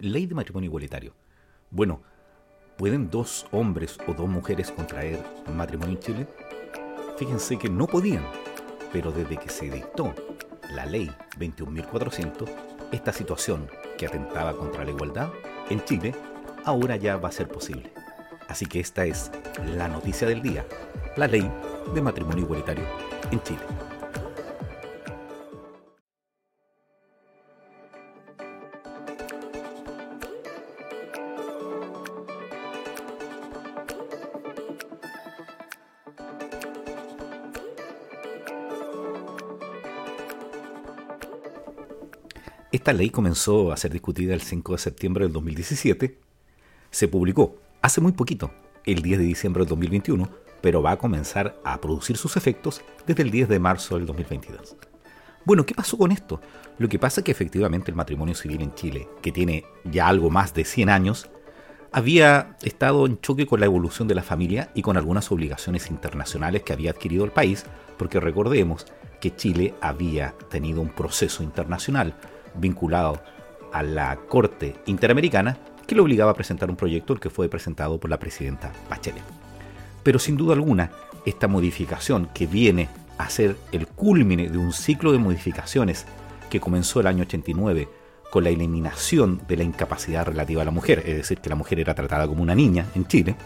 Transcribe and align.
ley 0.00 0.26
de 0.26 0.34
matrimonio 0.34 0.68
igualitario. 0.68 1.14
Bueno, 1.70 2.02
¿pueden 2.76 3.10
dos 3.10 3.46
hombres 3.52 3.98
o 4.06 4.14
dos 4.14 4.28
mujeres 4.28 4.70
contraer 4.70 5.22
matrimonio 5.54 5.94
en 5.94 6.00
Chile? 6.00 6.26
Fíjense 7.16 7.58
que 7.58 7.68
no 7.68 7.86
podían, 7.86 8.24
pero 8.92 9.12
desde 9.12 9.36
que 9.36 9.50
se 9.50 9.70
dictó 9.70 10.14
la 10.74 10.86
ley 10.86 11.10
21.400, 11.38 12.48
esta 12.92 13.12
situación 13.12 13.68
que 13.98 14.06
atentaba 14.06 14.56
contra 14.56 14.84
la 14.84 14.90
igualdad 14.90 15.28
en 15.68 15.84
Chile 15.84 16.14
ahora 16.64 16.96
ya 16.96 17.16
va 17.16 17.28
a 17.28 17.32
ser 17.32 17.48
posible. 17.48 17.92
Así 18.48 18.66
que 18.66 18.80
esta 18.80 19.04
es 19.04 19.30
la 19.76 19.86
noticia 19.88 20.26
del 20.26 20.42
día, 20.42 20.66
la 21.16 21.28
ley 21.28 21.48
de 21.94 22.02
matrimonio 22.02 22.44
igualitario 22.44 22.84
en 23.30 23.40
Chile. 23.42 23.89
Esta 42.72 42.92
ley 42.92 43.10
comenzó 43.10 43.72
a 43.72 43.76
ser 43.76 43.90
discutida 43.90 44.32
el 44.32 44.42
5 44.42 44.72
de 44.72 44.78
septiembre 44.78 45.24
del 45.24 45.32
2017. 45.32 46.16
Se 46.92 47.08
publicó 47.08 47.56
hace 47.82 48.00
muy 48.00 48.12
poquito, 48.12 48.52
el 48.86 49.02
10 49.02 49.18
de 49.18 49.24
diciembre 49.24 49.62
del 49.62 49.70
2021, 49.70 50.30
pero 50.60 50.80
va 50.80 50.92
a 50.92 50.96
comenzar 50.96 51.60
a 51.64 51.80
producir 51.80 52.16
sus 52.16 52.36
efectos 52.36 52.82
desde 53.08 53.24
el 53.24 53.32
10 53.32 53.48
de 53.48 53.58
marzo 53.58 53.96
del 53.96 54.06
2022. 54.06 54.76
Bueno, 55.44 55.66
¿qué 55.66 55.74
pasó 55.74 55.98
con 55.98 56.12
esto? 56.12 56.40
Lo 56.78 56.88
que 56.88 57.00
pasa 57.00 57.22
es 57.22 57.24
que 57.24 57.32
efectivamente 57.32 57.90
el 57.90 57.96
matrimonio 57.96 58.36
civil 58.36 58.62
en 58.62 58.72
Chile, 58.76 59.08
que 59.20 59.32
tiene 59.32 59.64
ya 59.82 60.06
algo 60.06 60.30
más 60.30 60.54
de 60.54 60.64
100 60.64 60.90
años, 60.90 61.28
había 61.90 62.56
estado 62.62 63.04
en 63.06 63.20
choque 63.20 63.46
con 63.46 63.58
la 63.58 63.66
evolución 63.66 64.06
de 64.06 64.14
la 64.14 64.22
familia 64.22 64.70
y 64.76 64.82
con 64.82 64.96
algunas 64.96 65.32
obligaciones 65.32 65.90
internacionales 65.90 66.62
que 66.62 66.72
había 66.72 66.92
adquirido 66.92 67.24
el 67.24 67.32
país, 67.32 67.64
porque 67.98 68.20
recordemos 68.20 68.86
que 69.20 69.34
Chile 69.34 69.74
había 69.80 70.36
tenido 70.50 70.80
un 70.80 70.90
proceso 70.90 71.42
internacional 71.42 72.14
vinculado 72.54 73.22
a 73.72 73.82
la 73.82 74.16
Corte 74.16 74.76
Interamericana 74.86 75.58
que 75.86 75.94
le 75.94 76.00
obligaba 76.00 76.32
a 76.32 76.34
presentar 76.34 76.70
un 76.70 76.76
proyecto 76.76 77.12
el 77.12 77.20
que 77.20 77.30
fue 77.30 77.48
presentado 77.48 77.98
por 77.98 78.10
la 78.10 78.18
presidenta 78.18 78.72
Bachelet. 78.88 79.22
Pero 80.02 80.18
sin 80.18 80.36
duda 80.36 80.54
alguna, 80.54 80.90
esta 81.26 81.48
modificación 81.48 82.28
que 82.32 82.46
viene 82.46 82.88
a 83.18 83.28
ser 83.28 83.56
el 83.72 83.86
culmine 83.86 84.48
de 84.48 84.58
un 84.58 84.72
ciclo 84.72 85.12
de 85.12 85.18
modificaciones 85.18 86.06
que 86.48 86.60
comenzó 86.60 87.00
el 87.00 87.06
año 87.06 87.22
89 87.22 87.88
con 88.30 88.44
la 88.44 88.50
eliminación 88.50 89.42
de 89.48 89.56
la 89.56 89.64
incapacidad 89.64 90.24
relativa 90.24 90.62
a 90.62 90.64
la 90.64 90.70
mujer, 90.70 91.02
es 91.04 91.16
decir, 91.16 91.38
que 91.38 91.50
la 91.50 91.56
mujer 91.56 91.80
era 91.80 91.94
tratada 91.94 92.26
como 92.26 92.42
una 92.42 92.54
niña 92.54 92.86
en 92.94 93.06
Chile, 93.06 93.36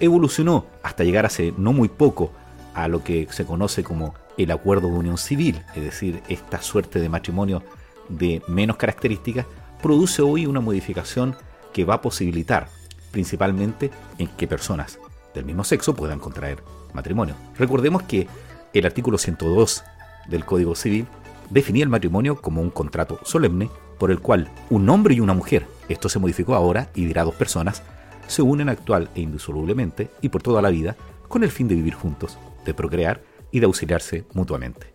evolucionó 0.00 0.66
hasta 0.82 1.04
llegar 1.04 1.26
hace 1.26 1.52
no 1.56 1.72
muy 1.72 1.88
poco 1.88 2.32
a 2.74 2.88
lo 2.88 3.02
que 3.04 3.26
se 3.30 3.44
conoce 3.44 3.84
como 3.84 4.14
el 4.38 4.50
acuerdo 4.50 4.88
de 4.88 4.94
unión 4.94 5.18
civil, 5.18 5.62
es 5.74 5.82
decir, 5.82 6.22
esta 6.28 6.62
suerte 6.62 7.00
de 7.00 7.08
matrimonio 7.08 7.62
de 8.08 8.42
menos 8.48 8.76
características, 8.76 9.46
produce 9.82 10.22
hoy 10.22 10.46
una 10.46 10.60
modificación 10.60 11.36
que 11.72 11.84
va 11.84 11.94
a 11.94 12.02
posibilitar 12.02 12.68
principalmente 13.10 13.90
en 14.18 14.28
que 14.28 14.46
personas 14.46 14.98
del 15.34 15.44
mismo 15.44 15.64
sexo 15.64 15.94
puedan 15.94 16.18
contraer 16.18 16.62
matrimonio. 16.92 17.34
Recordemos 17.56 18.02
que 18.02 18.26
el 18.72 18.86
artículo 18.86 19.18
102 19.18 19.84
del 20.28 20.44
Código 20.44 20.74
Civil 20.74 21.06
definía 21.50 21.84
el 21.84 21.90
matrimonio 21.90 22.40
como 22.40 22.62
un 22.62 22.70
contrato 22.70 23.20
solemne 23.24 23.70
por 23.98 24.10
el 24.10 24.20
cual 24.20 24.50
un 24.70 24.88
hombre 24.88 25.14
y 25.14 25.20
una 25.20 25.34
mujer, 25.34 25.66
esto 25.88 26.08
se 26.08 26.18
modificó 26.18 26.54
ahora 26.54 26.90
y 26.94 27.04
dirá 27.04 27.24
dos 27.24 27.34
personas, 27.34 27.82
se 28.26 28.42
unen 28.42 28.68
actual 28.68 29.10
e 29.14 29.20
indisolublemente 29.20 30.10
y 30.20 30.28
por 30.30 30.42
toda 30.42 30.62
la 30.62 30.70
vida 30.70 30.96
con 31.28 31.44
el 31.44 31.50
fin 31.50 31.68
de 31.68 31.74
vivir 31.74 31.94
juntos, 31.94 32.38
de 32.64 32.74
procrear 32.74 33.22
y 33.50 33.60
de 33.60 33.66
auxiliarse 33.66 34.24
mutuamente. 34.32 34.91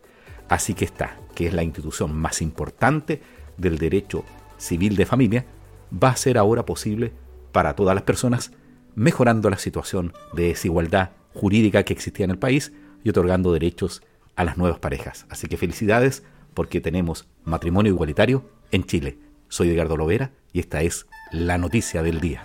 Así 0.49 0.73
que 0.73 0.85
está, 0.85 1.17
que 1.35 1.47
es 1.47 1.53
la 1.53 1.63
institución 1.63 2.15
más 2.15 2.41
importante 2.41 3.21
del 3.57 3.77
derecho 3.77 4.23
civil 4.57 4.95
de 4.95 5.05
familia, 5.05 5.45
va 5.91 6.09
a 6.09 6.15
ser 6.15 6.37
ahora 6.37 6.65
posible 6.65 7.13
para 7.51 7.75
todas 7.75 7.95
las 7.95 8.03
personas, 8.03 8.51
mejorando 8.95 9.49
la 9.49 9.57
situación 9.57 10.13
de 10.33 10.49
desigualdad 10.49 11.11
jurídica 11.33 11.83
que 11.83 11.93
existía 11.93 12.25
en 12.25 12.31
el 12.31 12.39
país 12.39 12.73
y 13.03 13.09
otorgando 13.09 13.53
derechos 13.53 14.01
a 14.35 14.43
las 14.43 14.57
nuevas 14.57 14.79
parejas. 14.79 15.25
Así 15.29 15.47
que 15.47 15.57
felicidades 15.57 16.23
porque 16.53 16.81
tenemos 16.81 17.27
matrimonio 17.43 17.91
igualitario 17.91 18.49
en 18.71 18.83
Chile. 18.83 19.17
Soy 19.47 19.69
Edgardo 19.69 19.97
Lovera 19.97 20.31
y 20.53 20.59
esta 20.59 20.81
es 20.81 21.07
la 21.31 21.57
noticia 21.57 22.03
del 22.03 22.19
día. 22.19 22.43